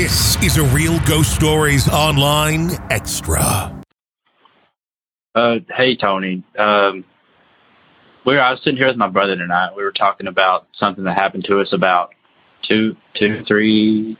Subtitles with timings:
[0.00, 3.82] This is a Real Ghost Stories Online Extra.
[5.34, 6.44] Uh, hey Tony.
[6.56, 7.04] Um,
[8.24, 9.72] we were, I was sitting here with my brother tonight.
[9.76, 12.14] We were talking about something that happened to us about
[12.62, 14.16] two, two, three,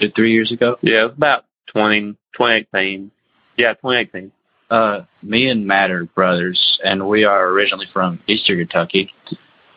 [0.00, 0.76] two, three years ago.
[0.80, 1.44] Yeah, about
[1.74, 3.10] 20, 2018.
[3.58, 4.32] Yeah, 2018.
[4.70, 9.12] Uh, me and Matt are brothers, and we are originally from Eastern Kentucky,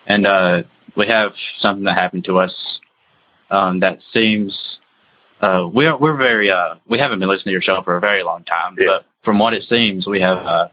[0.07, 0.63] and uh,
[0.95, 2.55] we have something that happened to us
[3.51, 4.79] um, that seems
[5.41, 8.23] uh, we're we're very uh, we haven't been listening to your show for a very
[8.23, 8.85] long time, Yeah.
[8.87, 10.67] but from what it seems, we have uh,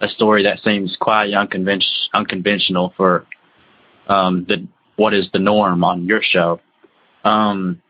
[0.00, 1.82] a story that seems quite unconven-
[2.14, 3.26] unconventional for
[4.08, 6.60] um, the what is the norm on your show.
[7.24, 7.82] Um,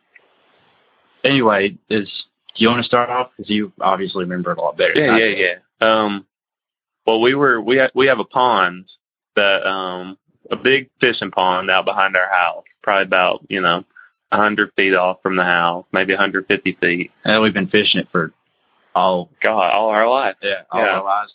[1.24, 2.08] anyway, is
[2.56, 3.30] do you want to start off?
[3.36, 4.92] Because you obviously remember it a lot better.
[4.96, 5.42] Yeah, yeah, do.
[5.42, 5.54] yeah.
[5.80, 6.26] Um,
[7.06, 8.86] well, we were we ha- we have a pond
[9.36, 10.16] that um
[10.50, 13.84] a big fishing pond out behind our house, probably about you know
[14.32, 17.10] a hundred feet off from the house, maybe a hundred fifty feet.
[17.24, 18.32] And we've been fishing it for
[18.94, 20.36] all God, all our life.
[20.42, 20.86] yeah all Yeah.
[20.98, 21.32] our lives.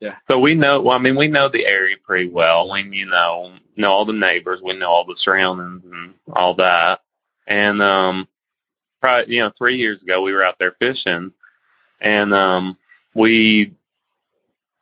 [0.00, 0.16] Yeah.
[0.28, 0.82] So we know.
[0.82, 2.70] Well, I mean, we know the area pretty well.
[2.70, 4.60] We you know know all the neighbors.
[4.62, 7.00] We know all the surroundings and all that.
[7.46, 8.28] And um,
[9.00, 11.32] probably you know three years ago we were out there fishing,
[12.00, 12.76] and um,
[13.14, 13.72] we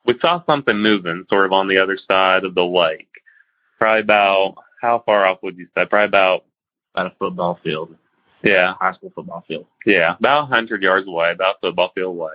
[0.04, 3.08] we saw something moving sort of on the other side of the lake.
[3.78, 5.86] Probably about how far off would you say?
[5.86, 6.44] Probably about
[6.94, 7.94] About a football field,
[8.42, 9.66] yeah high school football field.
[9.86, 12.34] yeah, about a hundred yards away, about a football field away.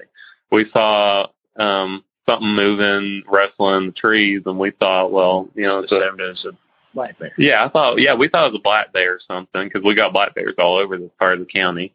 [0.51, 1.27] We saw
[1.57, 6.17] um something moving, wrestling the trees, and we thought, well, you know, it's a, It
[6.17, 6.57] was a
[6.93, 7.31] black bear.
[7.37, 9.95] yeah, I thought, yeah, we thought it was a black bear or something because we
[9.95, 11.93] got black bears all over this part of the county.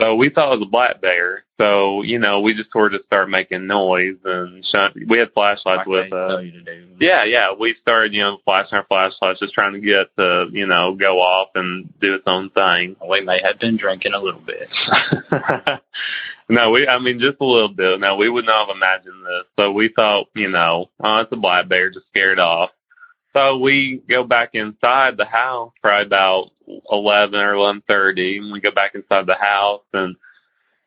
[0.00, 1.44] So we thought it was a black bear.
[1.58, 5.78] So you know, we just sort of started making noise and shun- we had flashlights
[5.78, 6.30] Like with us.
[6.32, 6.86] tell you to do.
[7.00, 7.48] Yeah, yeah.
[7.58, 11.20] We started, you know, flashing our flashlights, just trying to get to, you know, go
[11.20, 12.96] off and do its own thing.
[13.08, 14.68] We may have been drinking a little bit.
[16.48, 18.00] no, we, I mean, just a little bit.
[18.00, 19.44] No, we would not have imagined this.
[19.56, 22.70] So we thought, you know, oh, it's a black bear, just scared off.
[23.32, 26.50] So we go back inside the house, probably about
[26.90, 30.16] 11 or 11.30, and we go back inside the house and,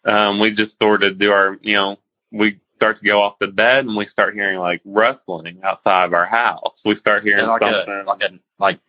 [0.06, 1.98] um, we just sort of do our, you know,
[2.32, 6.14] we start to go off the bed and we start hearing like rustling outside of
[6.14, 6.74] our house.
[6.86, 8.04] We start hearing like something.
[8.06, 8.80] a like a like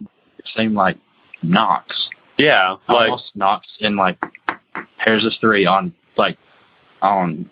[0.00, 0.96] it seemed like
[1.42, 2.08] knocks,
[2.38, 4.18] yeah, like, knocks in like
[4.98, 6.38] pairs of three on like
[7.02, 7.50] on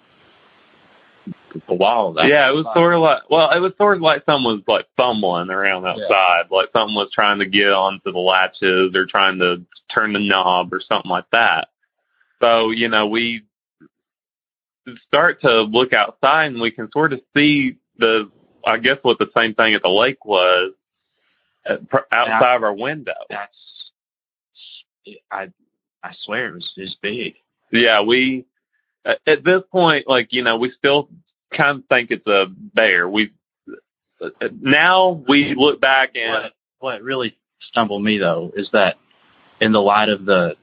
[1.69, 2.13] the wall.
[2.15, 4.65] That Yeah, it was sort of like well, it was sort of like someone was
[4.67, 9.39] like fumbling around outside, like someone was trying to get onto the latches or trying
[9.39, 9.65] to
[9.95, 11.69] turn the knob or something like that.
[12.41, 13.45] So you know, we
[15.07, 18.31] start to look outside and we can sort of see the,
[18.67, 20.73] I guess what the same thing at the lake was
[21.69, 23.12] uh, pr- outside of our window.
[23.31, 23.57] That's
[25.31, 25.49] I
[26.03, 27.35] I swear it was this big.
[27.73, 28.47] Yeah, we
[29.05, 31.09] at at this point, like you know, we still
[31.57, 33.09] kind of think it's a bear.
[33.09, 33.33] We
[34.61, 37.37] now we look back and What what really
[37.69, 38.97] stumbled me though is that
[39.61, 40.57] in the light of the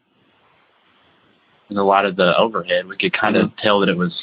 [1.70, 3.62] in the light of the overhead, we could kind of mm-hmm.
[3.62, 4.14] tell that it was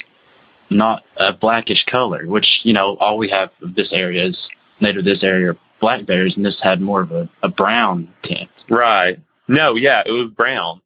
[0.71, 4.39] not a blackish color, which you know all we have of this area is
[4.81, 8.51] native this area are black bears, and this had more of a, a brown tint.
[8.71, 9.19] right.
[9.49, 10.81] No, yeah, it was brown.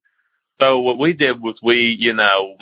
[0.61, 2.57] So what we did was we, you know,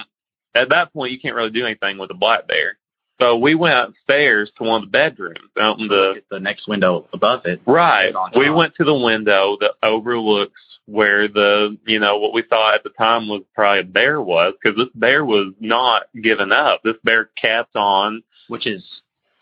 [0.54, 2.77] at that point you can't really do anything with a black bear.
[3.20, 7.08] So we went upstairs to one of the bedrooms out in the the next window
[7.12, 7.60] above it.
[7.66, 8.14] Right.
[8.36, 12.82] We went to the window that overlooks where the, you know, what we thought at
[12.82, 16.80] the time was probably a bear was, because this bear was not giving up.
[16.82, 18.22] This bear kept on.
[18.48, 18.82] which is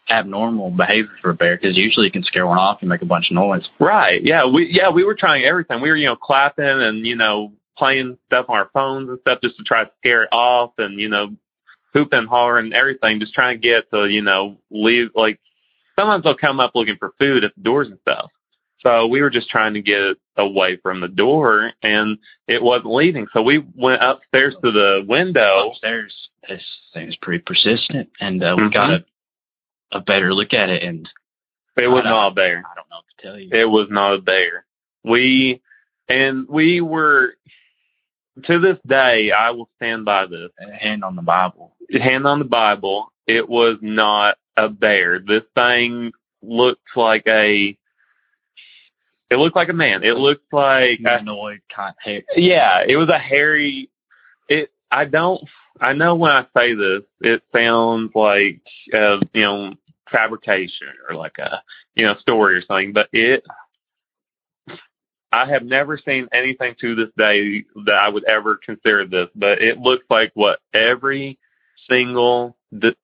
[0.09, 3.07] abnormal behavior for a bear because usually you can scare one off and make a
[3.07, 3.65] bunch of noise.
[3.81, 4.23] Right.
[4.23, 4.47] Yeah.
[4.47, 5.81] We, yeah, we were trying everything.
[5.81, 9.41] We were, you know, clapping and, you know, playing stuff on our phones and stuff
[9.43, 11.31] just to try to scare it off and, you know,
[11.97, 15.09] hooping, hollering, and everything, just trying to get to, you know, leave.
[15.15, 15.41] Like
[15.99, 18.31] sometimes they'll come up looking for food at the doors and stuff.
[18.81, 23.27] So we were just trying to get away from the door and it wasn't leaving.
[23.33, 25.71] So we went upstairs to the window.
[25.71, 26.15] Upstairs,
[26.49, 26.63] this
[26.93, 28.73] thing is pretty persistent, and uh, we Mhm.
[28.73, 29.05] got a
[29.93, 31.09] a better look at it, and
[31.77, 32.59] It was don't- a bear.
[32.71, 33.49] I don't know what to tell you.
[33.53, 34.67] It was not a bear.
[35.05, 35.63] We,
[36.09, 37.35] and we were,
[38.47, 40.51] to this day, I will stand by this.
[40.81, 41.76] hand on the Bible.
[41.93, 45.19] Hand on the Bible, it was not a bear.
[45.19, 46.13] This thing
[46.43, 47.77] looked like a,
[49.31, 50.03] it looked like a man.
[50.05, 52.23] It looked like, Humanoid kind hair.
[52.37, 53.91] yeah, it was a hairy,
[54.49, 55.43] it, I don't,
[55.81, 58.61] I know when I say this, it sounds like,
[58.95, 59.75] uh, you know,
[60.11, 61.63] fabrication or like a,
[61.95, 63.45] you know, story or something, but it,
[65.33, 69.61] I have never seen anything to this day that I would ever consider this, but
[69.61, 71.39] it looks like what every
[71.89, 72.57] single,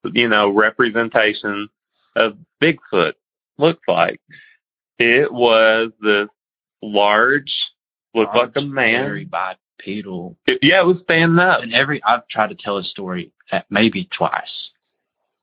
[0.04, 1.68] you know, representation
[2.16, 3.14] of Bigfoot
[3.58, 4.20] looks like.
[4.98, 6.28] It was this
[6.82, 7.52] large,
[8.14, 9.04] looked like a man.
[9.04, 10.36] Very bipedal.
[10.46, 11.62] It- yeah, it was standing up.
[11.62, 14.70] And every I've tried to tell a story at maybe twice.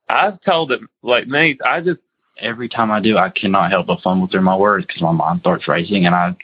[0.08, 1.60] I've told it like Nate.
[1.64, 2.00] I just
[2.40, 5.40] Every time I do, I cannot help but fumble through my words because my mind
[5.40, 6.34] starts racing, and I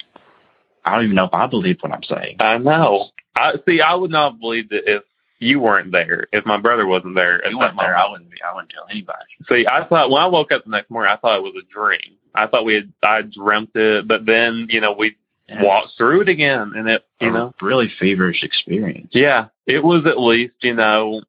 [0.84, 2.36] I don't even know if I believe what I'm saying.
[2.38, 3.10] I know.
[3.34, 3.80] I see.
[3.80, 5.02] I would not believe that if
[5.38, 7.38] you weren't there, if my brother wasn't there.
[7.40, 7.96] If you weren't there.
[7.96, 8.38] I wouldn't be.
[8.42, 9.24] I wouldn't tell anybody.
[9.48, 11.72] See, I thought when I woke up the next morning, I thought it was a
[11.72, 12.16] dream.
[12.34, 15.16] I thought we had I dreamt it, but then you know we
[15.48, 19.08] And walked through it again, and it you a know really feverish experience.
[19.12, 21.22] yeah, it was at least you know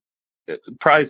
[0.80, 1.10] probably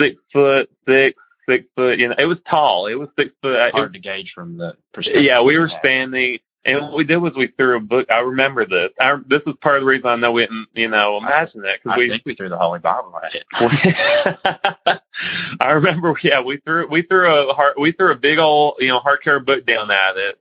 [0.00, 1.18] six foot six,
[1.48, 1.98] six foot.
[1.98, 2.86] You know, it was tall.
[2.86, 3.56] It was six foot.
[3.58, 5.22] Uh, it Hard to gauge from the perspective.
[5.24, 8.06] Yeah, we were standing, and what we did was we threw a book.
[8.10, 8.90] I remember this.
[9.00, 11.68] I, this is part of the reason I know we didn't, you know, imagine that
[11.68, 12.08] I because we.
[12.08, 15.02] think we threw the Holy Bible at it.
[15.60, 18.88] I remember, yeah, we threw we threw a hard, we threw a big old, you
[18.88, 20.38] know, hardcover book down at it,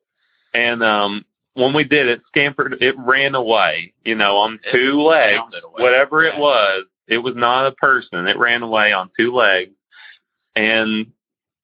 [0.53, 1.25] and um,
[1.55, 5.41] when we did it, scampered, it ran away, you know, on It two legs,
[5.73, 6.85] whatever it was.
[7.07, 8.27] It was not a person.
[8.27, 9.73] It ran away on two legs,
[10.55, 11.07] and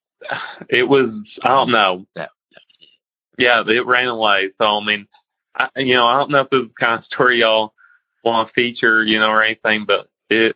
[0.69, 1.11] it was
[1.43, 2.07] I don't know.
[2.15, 2.31] That-
[3.37, 4.49] Yeah, it ran away.
[4.59, 5.07] So I mean,
[5.55, 7.73] I, you know, I don't know if this is the kind of story y'all
[8.23, 10.55] want to feature, you know, or anything, but it,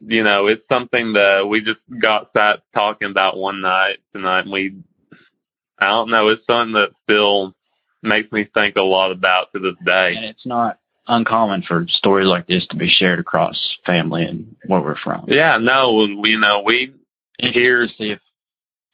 [0.00, 4.52] you know, it's something that we just got sat talking about one night tonight, and
[4.52, 4.74] we,
[5.78, 7.54] I don't know, it's something that still
[8.02, 10.14] makes me think a lot about to this day.
[10.16, 10.78] And it's not
[11.08, 13.56] uncommon for stories like this to be shared across
[13.86, 15.24] family and where we're from.
[15.28, 16.92] Yeah, no, we- you know, we
[17.40, 18.18] Here to see if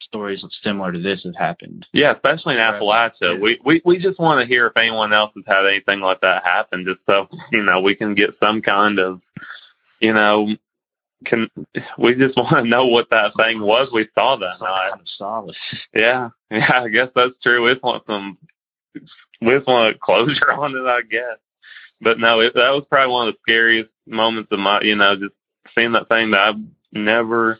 [0.04, 1.86] stories similar to this have happened.
[1.92, 3.12] Yeah, especially in Appalachia.
[3.20, 3.38] Yeah.
[3.38, 6.44] We, we we just want to hear if anyone else has had anything like that
[6.44, 9.20] happen, just so you know we can get some kind of,
[10.00, 10.48] you know,
[11.24, 11.48] can
[11.98, 14.90] we just want to know what that thing was we saw that Some night?
[14.90, 15.56] kind of solace.
[15.94, 17.64] Yeah, yeah, I guess that's true.
[17.64, 18.38] We just want some,
[19.40, 21.38] we just want closure on it, I guess.
[22.00, 25.16] But no, it, that was probably one of the scariest moments of my, you know,
[25.16, 25.34] just
[25.74, 26.60] seeing that thing that I've
[26.92, 27.58] never,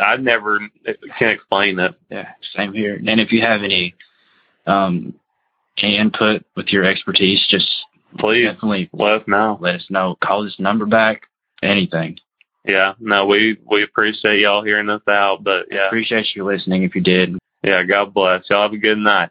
[0.00, 0.60] I never
[1.18, 1.94] can explain that.
[2.10, 2.96] Yeah, same here.
[2.96, 3.94] And if you have any
[4.66, 5.14] um
[5.78, 7.70] any input with your expertise, just
[8.18, 9.58] Please definitely let us know.
[9.60, 10.16] let us know.
[10.22, 11.22] Call this number back.
[11.62, 12.18] Anything.
[12.64, 16.94] Yeah, no, we we appreciate y'all hearing us out, but yeah, Appreciate you listening if
[16.94, 17.36] you did.
[17.62, 18.62] yeah, God bless y'all.
[18.62, 19.30] Have a good night.